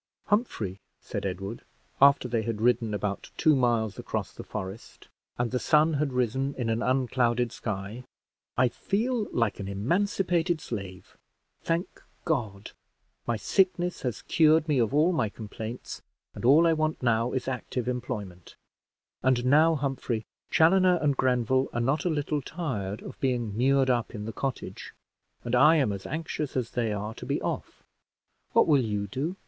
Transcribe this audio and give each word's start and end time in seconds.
"Humphrey," 0.29 0.79
said 0.99 1.27
Edward, 1.27 1.63
after 2.01 2.27
they 2.27 2.41
had 2.41 2.59
ridden 2.59 2.91
about 2.91 3.29
two 3.37 3.55
miles 3.55 3.99
across 3.99 4.33
the 4.33 4.43
forest, 4.43 5.09
and 5.37 5.51
the 5.51 5.59
sun 5.59 5.93
had 5.93 6.11
risen 6.11 6.55
in 6.55 6.71
an 6.71 6.81
unclouded 6.81 7.51
sky, 7.51 8.03
"I 8.57 8.67
feel 8.69 9.27
like 9.31 9.59
an 9.59 9.67
emancipated 9.67 10.59
slave. 10.59 11.15
Thank 11.61 12.01
God! 12.25 12.71
my 13.27 13.37
sickness 13.37 14.01
has 14.01 14.23
cured 14.23 14.67
me 14.67 14.79
of 14.79 14.91
all 14.91 15.13
my 15.13 15.29
complaints, 15.29 16.01
and 16.33 16.43
all 16.45 16.65
I 16.65 16.73
want 16.73 17.03
now 17.03 17.31
is 17.33 17.47
active 17.47 17.87
employment. 17.87 18.55
And 19.21 19.45
now, 19.45 19.75
Humphrey, 19.75 20.25
Chaloner 20.49 20.95
and 20.99 21.15
Grenville 21.15 21.69
are 21.73 21.79
not 21.79 22.05
a 22.05 22.09
little 22.09 22.41
tired 22.41 23.03
of 23.03 23.19
being 23.19 23.55
mured 23.55 23.91
up 23.91 24.15
in 24.15 24.25
the 24.25 24.33
cottage, 24.33 24.95
and 25.43 25.53
I 25.53 25.75
am 25.75 25.91
as 25.91 26.07
anxious 26.07 26.57
as 26.57 26.71
they 26.71 26.91
are 26.91 27.13
to 27.13 27.25
be 27.27 27.39
off. 27.43 27.83
What 28.53 28.65
will 28.65 28.83
you 28.83 29.05
do? 29.05 29.35